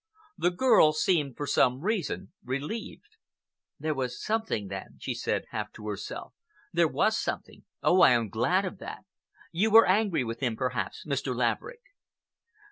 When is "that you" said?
8.79-9.69